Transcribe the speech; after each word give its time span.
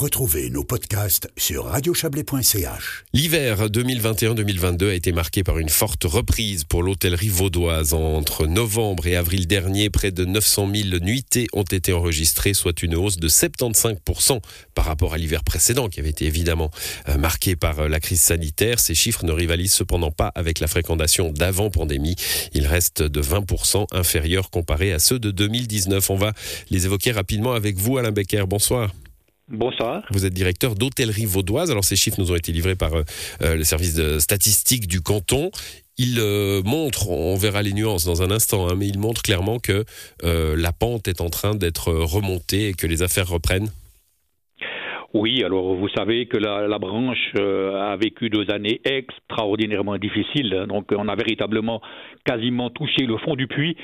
Retrouvez 0.00 0.48
nos 0.48 0.64
podcasts 0.64 1.28
sur 1.36 1.66
radiochablais.ch. 1.66 3.04
L'hiver 3.12 3.68
2021-2022 3.68 4.88
a 4.88 4.94
été 4.94 5.12
marqué 5.12 5.44
par 5.44 5.58
une 5.58 5.68
forte 5.68 6.04
reprise 6.04 6.64
pour 6.64 6.82
l'hôtellerie 6.82 7.28
vaudoise. 7.28 7.92
Entre 7.92 8.46
novembre 8.46 9.06
et 9.06 9.14
avril 9.14 9.46
dernier, 9.46 9.90
près 9.90 10.10
de 10.10 10.24
900 10.24 10.70
000 10.74 11.04
nuitées 11.04 11.48
ont 11.52 11.64
été 11.64 11.92
enregistrées, 11.92 12.54
soit 12.54 12.82
une 12.82 12.94
hausse 12.94 13.18
de 13.18 13.28
75% 13.28 14.40
par 14.74 14.86
rapport 14.86 15.12
à 15.12 15.18
l'hiver 15.18 15.44
précédent, 15.44 15.90
qui 15.90 16.00
avait 16.00 16.08
été 16.08 16.24
évidemment 16.24 16.70
euh, 17.10 17.18
marqué 17.18 17.54
par 17.54 17.80
euh, 17.80 17.88
la 17.88 18.00
crise 18.00 18.22
sanitaire. 18.22 18.80
Ces 18.80 18.94
chiffres 18.94 19.26
ne 19.26 19.32
rivalisent 19.32 19.74
cependant 19.74 20.12
pas 20.12 20.32
avec 20.34 20.60
la 20.60 20.66
fréquentation 20.66 21.30
d'avant 21.30 21.68
pandémie. 21.68 22.16
Ils 22.54 22.66
restent 22.66 23.02
de 23.02 23.20
20% 23.20 23.84
inférieurs 23.92 24.48
comparés 24.48 24.94
à 24.94 24.98
ceux 24.98 25.18
de 25.18 25.30
2019. 25.30 26.08
On 26.08 26.16
va 26.16 26.32
les 26.70 26.86
évoquer 26.86 27.12
rapidement 27.12 27.52
avec 27.52 27.76
vous, 27.76 27.98
Alain 27.98 28.12
Becker. 28.12 28.46
Bonsoir. 28.48 28.94
Bonsoir. 29.50 30.04
Vous 30.12 30.26
êtes 30.26 30.32
directeur 30.32 30.76
d'hôtellerie 30.76 31.26
vaudoise. 31.26 31.72
Alors 31.72 31.82
ces 31.82 31.96
chiffres 31.96 32.20
nous 32.20 32.30
ont 32.30 32.36
été 32.36 32.52
livrés 32.52 32.76
par 32.76 32.94
euh, 32.94 33.02
euh, 33.42 33.56
le 33.56 33.64
service 33.64 33.96
de 33.96 34.20
statistique 34.20 34.86
du 34.86 35.00
canton. 35.00 35.50
Ils 35.98 36.20
euh, 36.20 36.62
montrent, 36.62 37.10
on 37.10 37.34
verra 37.34 37.60
les 37.60 37.72
nuances 37.72 38.04
dans 38.04 38.22
un 38.22 38.30
instant, 38.30 38.68
hein, 38.68 38.74
mais 38.78 38.86
ils 38.86 39.00
montrent 39.00 39.22
clairement 39.22 39.58
que 39.58 39.84
la 40.22 40.72
pente 40.72 41.08
est 41.08 41.20
en 41.20 41.30
train 41.30 41.56
d'être 41.56 41.92
remontée 41.92 42.68
et 42.68 42.74
que 42.74 42.86
les 42.86 43.02
affaires 43.02 43.28
reprennent. 43.28 43.68
Oui, 45.12 45.42
alors 45.42 45.74
vous 45.74 45.88
savez 45.88 46.26
que 46.26 46.36
la, 46.36 46.68
la 46.68 46.78
branche 46.78 47.34
a 47.36 47.96
vécu 47.96 48.30
deux 48.30 48.48
années 48.50 48.80
extraordinairement 48.84 49.98
difficiles, 49.98 50.66
donc 50.68 50.92
on 50.96 51.08
a 51.08 51.16
véritablement 51.16 51.82
quasiment 52.24 52.70
touché 52.70 53.04
le 53.04 53.18
fond 53.18 53.34
du 53.34 53.48
puits. 53.48 53.76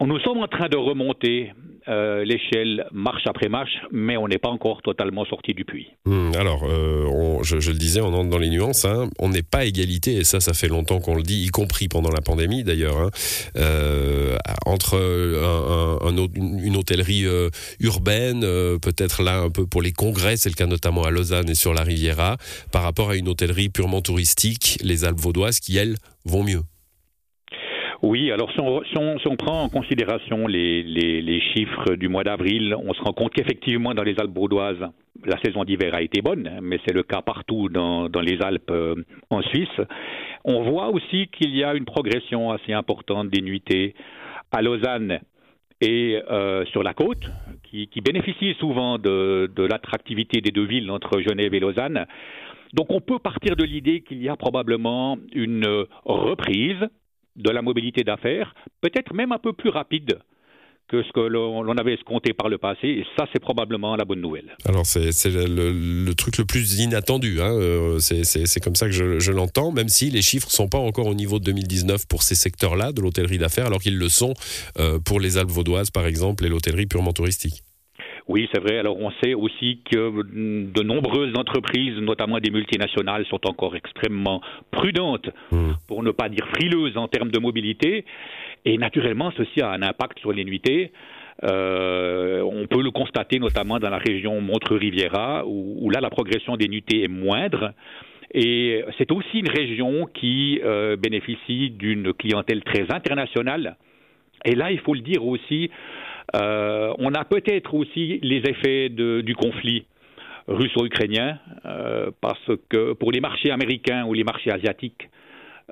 Nous 0.00 0.18
sommes 0.20 0.38
en 0.38 0.48
train 0.48 0.68
de 0.68 0.76
remonter 0.76 1.52
euh, 1.88 2.24
l'échelle 2.24 2.86
marche 2.92 3.22
après 3.26 3.48
marche, 3.48 3.72
mais 3.90 4.16
on 4.16 4.28
n'est 4.28 4.38
pas 4.38 4.48
encore 4.48 4.82
totalement 4.82 5.24
sorti 5.24 5.54
du 5.54 5.64
puits. 5.64 5.88
Hmm, 6.04 6.32
alors, 6.38 6.64
euh, 6.64 7.42
je, 7.42 7.56
le 7.56 7.78
disais, 7.78 8.00
on 8.00 8.12
entre 8.12 8.28
dans 8.28 8.38
les 8.38 8.50
nuances. 8.50 8.84
Hein. 8.84 9.08
On 9.18 9.28
n'est 9.28 9.42
pas 9.42 9.64
égalité, 9.64 10.16
et 10.16 10.24
ça, 10.24 10.40
ça 10.40 10.52
fait 10.52 10.68
longtemps 10.68 11.00
qu'on 11.00 11.14
le 11.14 11.22
dit, 11.22 11.44
y 11.44 11.48
compris 11.48 11.88
pendant 11.88 12.10
la 12.10 12.20
pandémie 12.20 12.64
d'ailleurs, 12.64 12.98
hein. 12.98 13.10
euh, 13.56 14.36
entre 14.66 14.96
une 16.04 16.76
hôtellerie 16.76 17.24
urbaine, 17.80 18.40
peut-être 18.40 19.22
là 19.22 19.40
un 19.40 19.50
peu 19.50 19.66
pour 19.66 19.82
les 19.82 19.92
congrès, 19.92 20.36
c'est 20.36 20.48
le 20.48 20.54
cas 20.54 20.66
notamment 20.66 21.04
à 21.04 21.10
Lausanne 21.10 21.48
et 21.48 21.54
sur 21.54 21.74
la 21.74 21.82
Riviera, 21.82 22.36
par 22.72 22.82
rapport 22.82 23.10
à 23.10 23.16
une 23.16 23.28
hôtellerie 23.28 23.68
purement 23.68 24.02
touristique, 24.02 24.78
les 24.82 25.04
Alpes 25.04 25.20
vaudoises, 25.20 25.60
qui 25.60 25.76
elles 25.76 25.96
vont 26.24 26.44
mieux. 26.44 26.62
Oui, 28.02 28.32
alors 28.32 28.50
si 28.52 28.60
on, 28.60 29.36
prend 29.36 29.62
en 29.64 29.68
considération 29.68 30.46
les, 30.46 31.40
chiffres 31.52 31.96
du 31.96 32.08
mois 32.08 32.24
d'avril, 32.24 32.74
on 32.74 32.94
se 32.94 33.02
rend 33.02 33.12
compte 33.12 33.34
qu'effectivement 33.34 33.92
dans 33.92 34.02
les 34.02 34.18
Alpes 34.18 34.32
baudoises, 34.32 34.88
la 35.26 35.38
saison 35.42 35.64
d'hiver 35.64 35.94
a 35.94 36.00
été 36.00 36.22
bonne, 36.22 36.60
mais 36.62 36.80
c'est 36.86 36.94
le 36.94 37.02
cas 37.02 37.20
partout 37.20 37.68
dans, 37.68 38.08
les 38.22 38.40
Alpes 38.40 38.70
euh, 38.70 38.94
en 39.28 39.42
Suisse. 39.42 39.80
On 40.44 40.62
voit 40.62 40.88
aussi 40.88 41.28
qu'il 41.28 41.54
y 41.54 41.62
a 41.62 41.74
une 41.74 41.84
progression 41.84 42.52
assez 42.52 42.72
importante 42.72 43.28
des 43.28 43.42
nuitées 43.42 43.94
à 44.50 44.62
Lausanne 44.62 45.20
et 45.82 46.22
euh, 46.30 46.64
sur 46.66 46.82
la 46.82 46.94
côte, 46.94 47.26
qui, 47.64 47.88
qui 47.88 48.00
bénéficie 48.00 48.54
souvent 48.58 48.96
de, 48.96 49.50
de 49.54 49.62
l'attractivité 49.62 50.40
des 50.40 50.52
deux 50.52 50.64
villes 50.64 50.90
entre 50.90 51.20
Genève 51.20 51.52
et 51.52 51.60
Lausanne. 51.60 52.06
Donc 52.72 52.86
on 52.90 53.00
peut 53.02 53.18
partir 53.18 53.56
de 53.56 53.64
l'idée 53.64 54.00
qu'il 54.00 54.22
y 54.22 54.28
a 54.30 54.36
probablement 54.36 55.18
une 55.34 55.66
reprise 56.04 56.88
de 57.40 57.50
la 57.50 57.62
mobilité 57.62 58.02
d'affaires, 58.04 58.54
peut-être 58.80 59.14
même 59.14 59.32
un 59.32 59.38
peu 59.38 59.52
plus 59.52 59.70
rapide 59.70 60.18
que 60.90 61.04
ce 61.04 61.12
que 61.12 61.20
l'on 61.20 61.76
avait 61.76 61.94
escompté 61.94 62.32
par 62.32 62.48
le 62.48 62.58
passé, 62.58 62.88
et 62.88 63.06
ça, 63.16 63.24
c'est 63.32 63.38
probablement 63.38 63.94
la 63.94 64.04
bonne 64.04 64.20
nouvelle. 64.20 64.56
Alors, 64.64 64.84
c'est 64.84 65.10
le, 65.24 66.12
truc 66.14 66.36
le 66.38 66.44
plus 66.44 66.80
inattendu, 66.80 67.40
hein. 67.40 67.52
Euh, 67.52 67.98
c'est 68.00 68.60
comme 68.60 68.74
ça 68.74 68.86
que 68.86 68.92
je, 68.92 69.32
l'entends, 69.32 69.70
même 69.70 69.88
si 69.88 70.10
les 70.10 70.22
chiffres 70.22 70.48
ne 70.48 70.52
sont 70.52 70.68
pas 70.68 70.78
encore 70.78 71.06
au 71.06 71.14
niveau 71.14 71.38
de 71.38 71.44
2019 71.44 72.08
pour 72.08 72.24
ces 72.24 72.34
secteurs-là 72.34 72.90
de 72.90 73.00
l'hôtellerie 73.00 73.38
d'affaires, 73.38 73.66
alors 73.66 73.80
qu'ils 73.80 73.98
le 73.98 74.08
sont 74.08 74.34
euh, 74.78 74.98
pour 74.98 75.20
les 75.20 75.38
Alpes 75.38 75.50
vaudoises, 75.50 75.90
par 75.90 76.06
exemple, 76.06 76.44
et 76.44 76.48
l'hôtellerie 76.48 76.86
purement 76.86 77.12
touristique. 77.12 77.62
Oui, 78.30 78.48
c'est 78.54 78.60
vrai. 78.60 78.78
Alors 78.78 78.96
on 78.96 79.10
sait 79.20 79.34
aussi 79.34 79.80
que 79.90 80.22
de 80.22 80.82
nombreuses 80.84 81.36
entreprises, 81.36 81.96
notamment 81.98 82.38
des 82.38 82.52
multinationales, 82.52 83.26
sont 83.26 83.44
encore 83.44 83.74
extrêmement 83.74 84.40
prudentes, 84.70 85.30
mmh. 85.50 85.72
pour 85.88 86.04
ne 86.04 86.12
pas 86.12 86.28
dire 86.28 86.46
frileuses 86.54 86.96
en 86.96 87.08
termes 87.08 87.32
de 87.32 87.40
mobilité. 87.40 88.04
Et 88.64 88.78
naturellement, 88.78 89.32
ceci 89.36 89.60
a 89.60 89.72
un 89.72 89.82
impact 89.82 90.20
sur 90.20 90.32
les 90.32 90.44
nuitées. 90.44 90.92
Euh, 91.42 92.40
on 92.42 92.68
peut 92.68 92.82
le 92.82 92.92
constater 92.92 93.40
notamment 93.40 93.80
dans 93.80 93.90
la 93.90 93.98
région 93.98 94.40
Montreux-Riviera, 94.40 95.44
où, 95.44 95.90
là 95.90 96.00
la 96.00 96.10
progression 96.10 96.56
des 96.56 96.68
nuitées 96.68 97.02
est 97.02 97.08
moindre. 97.08 97.72
Et 98.32 98.84
c'est 98.96 99.10
aussi 99.10 99.40
une 99.40 99.50
région 99.50 100.06
qui 100.06 100.60
euh, 100.62 100.94
bénéficie 100.94 101.70
d'une 101.70 102.12
clientèle 102.12 102.62
très 102.62 102.92
internationale. 102.92 103.76
Et 104.44 104.54
là, 104.54 104.70
il 104.70 104.78
faut 104.78 104.94
le 104.94 105.00
dire 105.00 105.26
aussi, 105.26 105.68
on 106.34 107.14
a 107.14 107.24
peut-être 107.24 107.74
aussi 107.74 108.18
les 108.22 108.42
effets 108.48 108.88
du 108.88 109.34
conflit 109.34 109.86
russo-ukrainien, 110.50 111.38
euh, 111.64 112.10
parce 112.20 112.50
que 112.68 112.92
pour 112.92 113.12
les 113.12 113.20
marchés 113.20 113.50
américains 113.50 114.04
ou 114.04 114.14
les 114.14 114.24
marchés 114.24 114.50
asiatiques, 114.50 115.08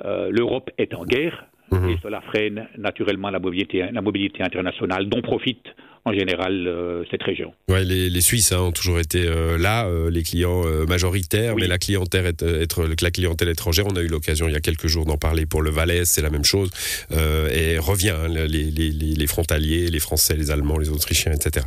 euh, 0.04 0.30
l'Europe 0.30 0.70
est 0.78 0.94
en 0.94 1.04
guerre, 1.04 1.46
mhm. 1.72 1.88
et 1.90 1.96
cela 2.02 2.20
freine 2.20 2.68
naturellement 2.78 3.30
la 3.30 3.40
mobilité, 3.40 3.88
la 3.92 4.00
mobilité 4.00 4.42
internationale 4.42 5.08
dont 5.08 5.20
profite 5.20 5.74
en 6.04 6.12
général 6.12 6.66
euh, 6.66 7.04
cette 7.10 7.22
région. 7.22 7.52
Ouais, 7.68 7.84
les, 7.84 8.10
les 8.10 8.20
Suisses 8.20 8.52
hein, 8.52 8.60
ont 8.60 8.72
toujours 8.72 8.98
été 8.98 9.24
euh, 9.24 9.58
là, 9.58 9.86
euh, 9.86 10.10
les 10.10 10.22
clients 10.22 10.64
majoritaires, 10.86 11.56
mais 11.56 11.66
la 11.66 11.78
clientèle, 11.78 12.26
être, 12.26 12.84
la 12.84 13.10
clientèle 13.10 13.48
étrangère, 13.48 13.86
on 13.86 13.96
a 13.96 14.00
eu 14.00 14.08
l'occasion 14.08 14.48
il 14.48 14.52
y 14.52 14.56
a 14.56 14.60
quelques 14.60 14.86
jours 14.86 15.04
d'en 15.04 15.16
parler 15.16 15.46
pour 15.46 15.62
le 15.62 15.70
Valais, 15.70 16.04
c'est 16.04 16.22
la 16.22 16.30
même 16.30 16.44
chose, 16.44 16.70
et 17.10 17.78
revient 17.78 18.10
hein, 18.10 18.28
les, 18.28 18.46
les, 18.46 18.90
les, 18.90 19.26
frontaliers, 19.26 19.88
les 19.88 19.98
Français, 19.98 20.36
les 20.36 20.50
Allemands, 20.50 20.78
les 20.78 20.90
Autrichiens, 20.90 21.32
etc., 21.32 21.66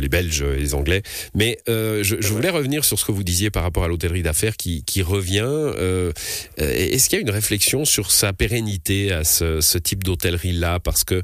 les 0.00 0.08
Belges, 0.08 0.42
les 0.42 0.74
Anglais. 0.74 1.02
Mais 1.34 1.58
je, 1.66 2.02
je, 2.02 2.28
voulais 2.28 2.50
revenir 2.50 2.84
sur 2.84 2.98
ce 2.98 3.04
que 3.04 3.12
vous 3.12 3.24
disiez 3.24 3.50
par 3.50 3.62
rapport 3.62 3.84
à 3.84 3.88
l'hôtellerie 3.88 4.22
d'affaires 4.22 4.56
qui, 4.56 4.84
qui, 4.84 5.02
revient. 5.02 5.72
Est-ce 6.56 7.08
qu'il 7.08 7.18
y 7.18 7.20
a 7.20 7.22
une 7.22 7.30
réflexion 7.30 7.84
sur 7.84 8.10
sa 8.10 8.32
pérennité 8.32 9.12
à 9.12 9.24
ce, 9.24 9.60
ce 9.60 9.78
type 9.78 10.04
d'hôtellerie-là? 10.04 10.80
Parce 10.80 11.04
que 11.04 11.22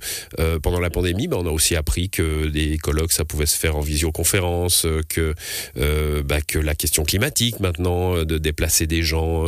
pendant 0.63 0.81
la 0.81 0.91
pandémie, 0.91 1.29
ben, 1.29 1.39
on 1.39 1.47
a 1.47 1.51
aussi 1.51 1.77
appris 1.77 2.11
que 2.11 2.32
des 2.51 2.79
colloques, 2.79 3.13
ça 3.13 3.25
pouvait 3.25 3.47
se 3.47 3.59
faire 3.59 3.77
en 3.77 3.81
visioconférence, 3.81 4.87
euh, 4.87 5.01
que, 5.09 5.35
euh, 5.77 6.23
bah, 6.23 6.41
que 6.41 6.59
la 6.59 6.75
question 6.75 7.05
climatique 7.05 7.61
maintenant, 7.61 8.17
euh, 8.17 8.25
de 8.25 8.39
déplacer 8.39 8.87
des 8.87 9.03
gens 9.03 9.45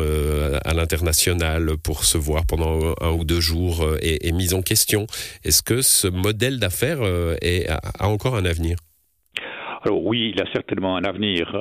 à 0.64 0.74
l'international 0.74 1.76
pour 1.82 2.04
se 2.04 2.18
voir 2.18 2.44
pendant 2.46 2.94
un 3.00 3.12
ou 3.12 3.24
deux 3.24 3.40
jours 3.40 3.86
est, 4.00 4.32
mise 4.32 4.54
en 4.54 4.62
question. 4.62 5.06
Est-ce 5.44 5.62
que 5.62 5.82
ce 5.82 6.08
modèle 6.08 6.58
d'affaires 6.58 7.00
a, 7.02 8.06
encore 8.08 8.36
un 8.36 8.44
avenir? 8.44 8.76
Alors 9.82 10.04
oui, 10.04 10.32
il 10.34 10.42
a 10.42 10.50
certainement 10.52 10.96
un 10.96 11.04
avenir. 11.04 11.52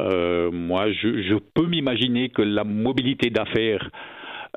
moi, 0.52 0.92
je 0.92 1.38
peux 1.54 1.68
m'imaginer 1.68 2.30
que 2.30 2.42
la 2.42 2.64
mobilité 2.64 3.30
d'affaires 3.30 3.90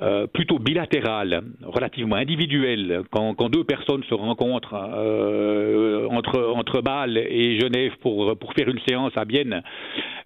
euh, 0.03 0.27
plutôt 0.27 0.59
bilatérale, 0.59 1.43
relativement 1.63 2.17
individuelle, 2.17 3.03
quand, 3.11 3.35
quand, 3.35 3.49
deux 3.49 3.65
personnes 3.65 4.05
se 4.05 4.15
rencontrent 4.15 4.75
euh, 4.75 6.07
entre, 6.11 6.53
entre 6.55 6.83
Bâle 6.83 7.17
et 7.17 7.59
Genève 7.59 7.93
pour, 8.03 8.37
pour 8.39 8.53
faire 8.53 8.69
une 8.69 8.81
séance 8.87 9.13
à 9.17 9.25
Bienne 9.25 9.63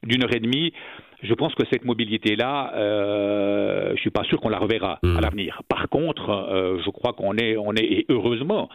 d'une 0.02 0.24
heure 0.24 0.34
et 0.34 0.40
demie, 0.40 0.72
je 1.22 1.34
pense 1.34 1.54
que 1.54 1.64
cette 1.70 1.84
mobilité-là, 1.84 2.72
euh, 2.74 3.86
je 3.88 3.92
ne 3.92 3.98
suis 3.98 4.10
pas 4.10 4.24
sûr 4.24 4.40
qu'on 4.40 4.48
la 4.48 4.58
reverra 4.58 4.98
à 5.02 5.06
mmh. 5.06 5.20
l'avenir. 5.20 5.62
Par 5.68 5.88
contre, 5.88 6.30
euh, 6.30 6.78
je 6.84 6.90
crois 6.90 7.12
qu'on 7.12 7.36
est, 7.36 7.56
on 7.56 7.74
est, 7.74 7.84
et 7.84 8.06
heureusement, 8.08 8.68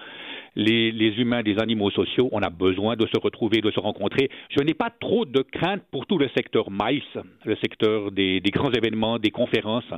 les, 0.55 0.91
les, 0.91 1.19
humains 1.19 1.43
des 1.43 1.57
animaux 1.59 1.91
sociaux, 1.91 2.29
on 2.31 2.41
a 2.41 2.49
besoin 2.49 2.95
de 2.95 3.05
se 3.07 3.19
retrouver, 3.19 3.61
de 3.61 3.71
se 3.71 3.79
rencontrer. 3.79 4.29
Je 4.49 4.63
n'ai 4.63 4.73
pas 4.73 4.89
trop 4.99 5.25
de 5.25 5.41
crainte 5.41 5.83
pour 5.91 6.05
tout 6.05 6.17
le 6.17 6.29
secteur 6.35 6.71
maïs, 6.71 7.03
le 7.43 7.55
secteur 7.57 8.11
des, 8.11 8.39
des 8.39 8.51
grands 8.51 8.71
événements, 8.71 9.19
des 9.19 9.31
conférences. 9.31 9.91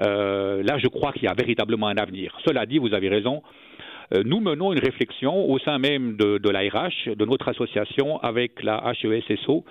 Euh, 0.00 0.62
là, 0.62 0.78
je 0.78 0.88
crois 0.88 1.12
qu'il 1.12 1.24
y 1.24 1.28
a 1.28 1.34
véritablement 1.34 1.88
un 1.88 1.96
avenir. 1.96 2.36
Cela 2.46 2.66
dit, 2.66 2.78
vous 2.78 2.94
avez 2.94 3.08
raison. 3.08 3.42
Euh, 4.14 4.22
nous 4.24 4.40
menons 4.40 4.72
une 4.72 4.80
réflexion 4.80 5.48
au 5.48 5.58
sein 5.58 5.78
même 5.78 6.16
de, 6.16 6.38
de 6.38 6.50
l'ARH, 6.50 7.08
de 7.14 7.24
notre 7.24 7.48
association, 7.48 8.18
avec 8.20 8.62
la 8.62 8.92
HESSO, 8.92 9.64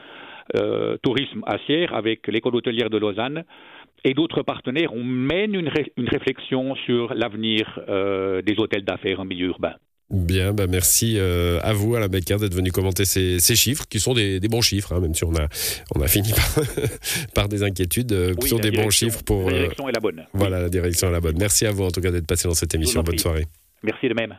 euh, 0.57 0.97
Tourisme 1.03 1.43
Assière, 1.45 1.93
avec 1.93 2.27
l'école 2.27 2.55
hôtelière 2.55 2.89
de 2.89 2.97
Lausanne 2.97 3.43
et 4.03 4.13
d'autres 4.13 4.43
partenaires. 4.43 4.93
On 4.93 5.03
mène 5.03 5.55
une, 5.55 5.69
une 5.97 6.07
réflexion 6.07 6.75
sur 6.75 7.13
l'avenir 7.13 7.79
euh, 7.89 8.41
des 8.41 8.55
hôtels 8.59 8.83
d'affaires 8.83 9.19
en 9.19 9.25
milieu 9.25 9.47
urbain. 9.47 9.75
Bien, 10.11 10.53
bah 10.53 10.65
merci 10.67 11.17
euh, 11.17 11.59
à 11.61 11.73
vous, 11.73 11.95
Alain 11.95 12.07
Becker, 12.07 12.37
d'être 12.37 12.55
venu 12.55 12.71
commenter 12.71 13.05
ces, 13.05 13.39
ces, 13.39 13.55
chiffres, 13.55 13.85
qui 13.87 13.99
sont 13.99 14.15
des, 14.15 14.39
des 14.39 14.47
bons 14.47 14.61
chiffres, 14.61 14.93
hein, 14.93 14.99
même 14.99 15.13
si 15.13 15.23
on 15.23 15.35
a, 15.35 15.47
on 15.95 16.01
a 16.01 16.07
fini 16.07 16.31
par, 16.31 16.65
par 17.35 17.49
des 17.49 17.61
inquiétudes, 17.61 18.11
euh, 18.11 18.33
qui 18.33 18.47
sont 18.47 18.57
des 18.57 18.71
bons 18.71 18.89
chiffres 18.89 19.21
pour... 19.23 19.51
La 19.51 19.59
direction 19.59 19.87
est 19.87 19.91
la 19.93 19.99
bonne. 19.99 20.25
Voilà, 20.33 20.61
la 20.61 20.69
direction 20.69 21.09
est 21.09 21.11
la 21.11 21.21
bonne. 21.21 21.37
Merci 21.37 21.67
à 21.67 21.71
vous, 21.71 21.83
en 21.83 21.91
tout 21.91 22.01
cas, 22.01 22.09
d'être 22.09 22.25
passé 22.25 22.47
dans 22.47 22.55
cette 22.55 22.73
émission. 22.73 23.03
Bonne 23.03 23.19
soirée. 23.19 23.45
Merci 23.83 24.09
de 24.09 24.15
même. 24.15 24.35